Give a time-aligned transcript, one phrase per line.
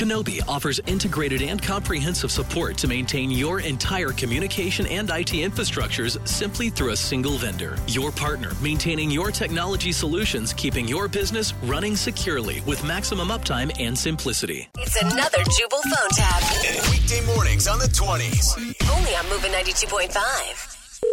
[0.00, 6.70] Kenobi offers integrated and comprehensive support to maintain your entire communication and IT infrastructures simply
[6.70, 7.76] through a single vendor.
[7.86, 13.96] Your partner maintaining your technology solutions, keeping your business running securely with maximum uptime and
[13.96, 14.70] simplicity.
[14.78, 16.42] It's another Jubal phone tap.
[16.90, 18.56] Weekday mornings on the 20s.
[18.96, 21.04] Only on Movin' 92.5.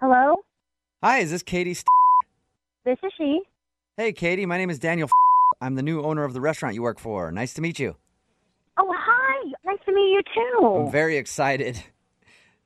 [0.00, 0.34] Hello,
[1.04, 1.74] Hi, is this Katie?
[1.74, 1.86] St-
[2.84, 3.42] this is she.
[3.96, 5.08] hey, Katie, my name is Daniel.
[5.60, 7.30] I'm the new owner of the restaurant you work for.
[7.30, 7.96] Nice to meet you.
[8.78, 9.52] Oh, hi.
[9.64, 10.66] Nice to meet you too.
[10.86, 11.82] I'm very excited.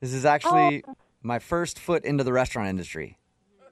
[0.00, 0.96] This is actually oh.
[1.22, 3.16] my first foot into the restaurant industry.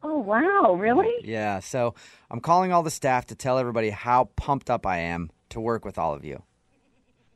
[0.03, 0.75] oh, wow.
[0.79, 1.13] Really?
[1.23, 1.95] Yeah, so
[2.31, 5.85] I'm calling all the staff to tell everybody how pumped up I am to work
[5.85, 6.43] with all of you.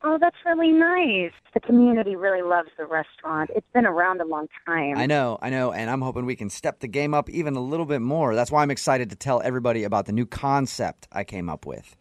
[0.09, 1.33] Oh, that's really nice.
[1.53, 3.49] The community really loves the restaurant.
[3.53, 4.97] It's been around a long time.
[4.97, 7.59] I know, I know, and I'm hoping we can step the game up even a
[7.59, 8.33] little bit more.
[8.33, 11.97] That's why I'm excited to tell everybody about the new concept I came up with.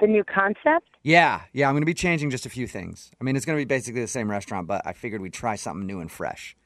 [0.00, 0.88] The new concept?
[1.04, 3.12] Yeah, yeah, I'm going to be changing just a few things.
[3.20, 5.54] I mean, it's going to be basically the same restaurant, but I figured we'd try
[5.54, 6.56] something new and fresh.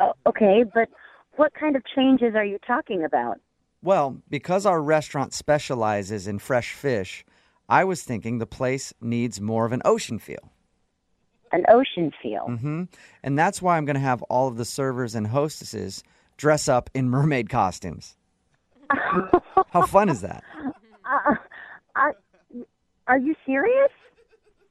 [0.00, 0.88] Oh, okay, but
[1.36, 3.36] what kind of changes are you talking about?
[3.80, 7.24] Well, because our restaurant specializes in fresh fish,
[7.70, 10.52] I was thinking the place needs more of an ocean feel.
[11.52, 12.44] An ocean feel.
[12.46, 12.84] hmm
[13.22, 16.02] And that's why I'm going to have all of the servers and hostesses
[16.36, 18.16] dress up in mermaid costumes.
[19.70, 20.42] How fun is that?
[21.94, 22.16] Are,
[23.06, 23.90] are you serious?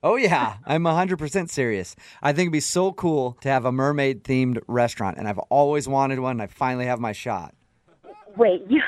[0.02, 1.96] Oh, yeah, I'm 100% serious.
[2.22, 5.88] I think it'd be so cool to have a mermaid themed restaurant, and I've always
[5.88, 7.54] wanted one, and I finally have my shot.
[8.38, 8.82] Wait, you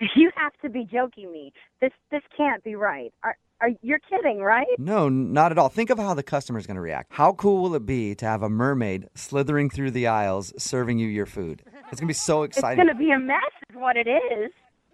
[0.16, 1.52] you have to be joking me.
[1.80, 3.12] This this can't be right.
[3.22, 4.66] Are are you're kidding, right?
[4.78, 5.68] No, not at all.
[5.68, 7.12] Think of how the customer's going to react.
[7.12, 11.08] How cool will it be to have a mermaid slithering through the aisles serving you
[11.08, 11.62] your food?
[11.90, 12.78] It's going to be so exciting.
[12.78, 13.38] It's going to be a mess
[13.70, 14.50] is what it is.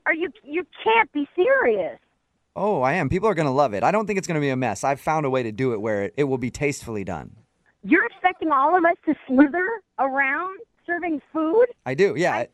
[0.06, 1.98] Are you you can't be serious.
[2.56, 3.08] Oh, I am.
[3.08, 3.82] People are going to love it.
[3.82, 4.84] I don't think it's going to be a mess.
[4.84, 7.34] I've found a way to do it where it, it will be tastefully done.
[7.82, 9.68] You're expecting all of us to slither
[9.98, 11.66] around serving food?
[11.84, 12.40] I do, yeah.
[12.40, 12.52] It,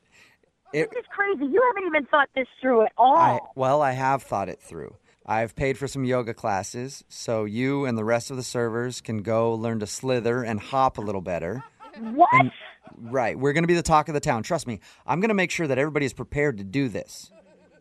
[0.73, 1.45] it, This is crazy.
[1.53, 3.17] You haven't even thought this through at all.
[3.17, 4.95] I, well, I have thought it through.
[5.27, 9.23] I've paid for some yoga classes, so you and the rest of the servers can
[9.23, 11.63] go learn to slither and hop a little better.
[11.99, 12.29] what?
[12.33, 12.51] And
[12.97, 14.43] right, we're going to be the talk of the town.
[14.43, 17.31] Trust me, I'm going to make sure that everybody is prepared to do this.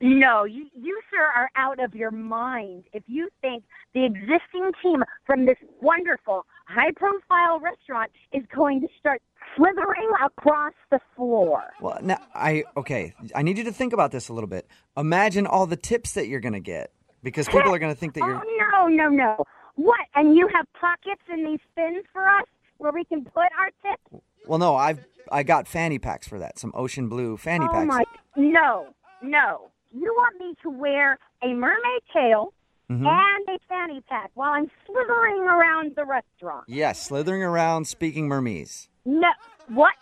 [0.01, 3.63] no, you, you, sir, are out of your mind if you think
[3.93, 9.21] the existing team from this wonderful, high profile restaurant is going to start
[9.55, 11.63] slithering across the floor.
[11.81, 13.13] Well, now I okay.
[13.33, 14.67] I need you to think about this a little bit.
[14.95, 16.91] Imagine all the tips that you're going to get
[17.23, 18.41] because people are going to think that you're.
[18.81, 19.43] Oh, no, no, no.
[19.75, 19.99] What?
[20.15, 22.45] And you have pockets in these fins for us
[22.77, 24.23] where we can put our tips?
[24.47, 26.57] Well, no, I've I got fanny packs for that.
[26.57, 27.87] Some ocean blue fanny Oh packs.
[27.87, 28.03] my!
[28.37, 28.87] No,
[29.21, 29.69] no.
[29.91, 32.53] You want me to wear a mermaid tail
[32.91, 33.05] Mm-hmm.
[33.05, 36.63] and a fanny pack while I'm slithering around the restaurant?
[36.67, 38.87] Yes, slithering around, speaking mermese.
[39.05, 39.29] No.
[39.67, 39.93] What?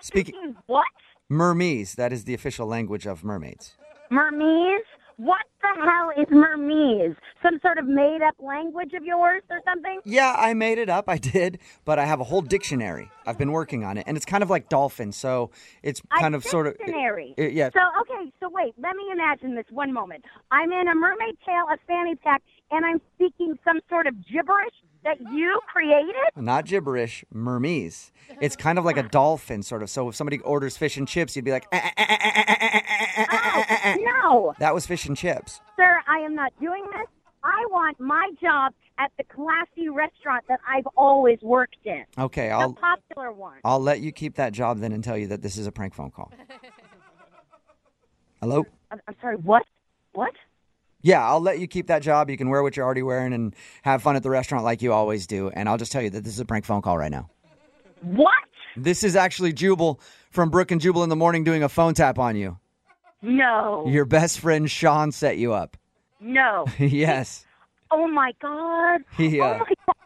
[0.00, 0.84] Speaking What?
[1.30, 1.94] mermese.
[1.96, 3.74] That is the official language of mermaids.
[4.12, 4.80] Mermese?
[5.22, 7.14] What the hell is mermese?
[7.42, 10.00] Some sort of made-up language of yours or something?
[10.06, 11.08] Yeah, I made it up.
[11.08, 13.10] I did, but I have a whole dictionary.
[13.26, 15.12] I've been working on it, and it's kind of like dolphin.
[15.12, 15.50] So
[15.82, 17.34] it's kind a of sort of dictionary.
[17.36, 17.68] it- yeah.
[17.74, 20.24] So okay, so wait, let me imagine this one moment.
[20.50, 24.72] I'm in a mermaid tail, a fanny pack, and I'm speaking some sort of gibberish
[25.04, 26.14] that you created.
[26.36, 28.10] Not gibberish, mermese.
[28.40, 29.90] It's kind of like a dolphin, sort of.
[29.90, 31.90] So if somebody orders fish and chips, you'd be like, "Eh,
[34.58, 35.60] that was fish and chips.
[35.76, 37.06] Sir, I am not doing this.
[37.42, 42.04] I want my job at the classy restaurant that I've always worked in.
[42.18, 43.58] Okay, I'll the popular one.
[43.64, 45.94] I'll let you keep that job then and tell you that this is a prank
[45.94, 46.30] phone call.
[48.40, 48.64] Hello?
[48.90, 49.64] I'm, I'm sorry, what?
[50.12, 50.32] What?
[51.02, 52.28] Yeah, I'll let you keep that job.
[52.28, 54.92] You can wear what you're already wearing and have fun at the restaurant like you
[54.92, 55.48] always do.
[55.48, 57.30] And I'll just tell you that this is a prank phone call right now.
[58.02, 58.32] What?
[58.76, 60.00] This is actually Jubal
[60.30, 62.58] from Brooke and Jubal in the morning doing a phone tap on you.
[63.22, 65.76] No, Your best friend Sean set you up.
[66.20, 66.64] no.
[66.78, 67.44] yes.
[67.90, 69.00] Oh my God.
[69.16, 69.96] He, Oh uh, my God.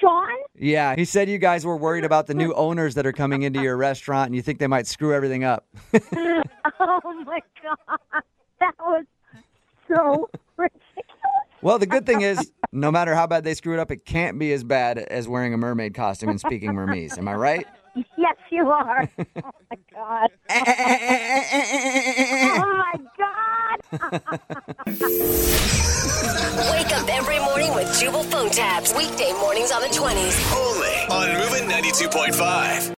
[0.00, 0.28] Sean?
[0.54, 3.62] Yeah, he said you guys were worried about the new owners that are coming into
[3.62, 5.66] your restaurant and you think they might screw everything up.
[6.78, 8.22] Oh my God.
[8.60, 9.04] That was
[9.88, 10.82] so ridiculous.
[11.60, 14.38] well, the good thing is, no matter how bad they screw it up, it can't
[14.38, 17.18] be as bad as wearing a mermaid costume and speaking mermese.
[17.18, 17.66] Am I right?
[18.16, 19.06] Yes, you are.
[19.44, 20.30] Oh my God.
[20.50, 20.64] Oh
[22.78, 23.78] my God.
[26.72, 28.94] Wake up every morning with Jubal phone taps.
[28.94, 30.36] Weekday mornings on the 20s.
[30.54, 32.90] Only on Movin' 92.5.